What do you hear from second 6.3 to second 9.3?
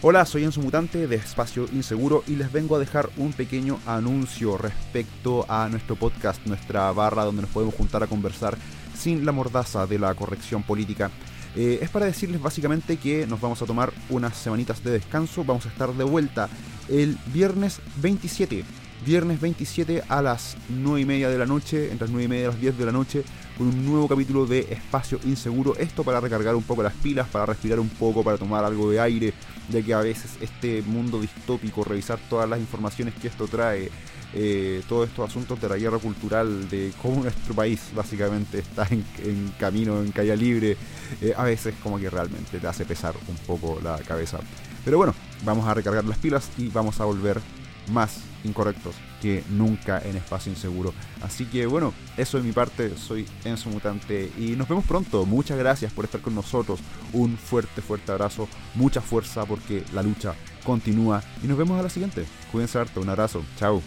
nuestra barra donde nos podemos juntar a conversar sin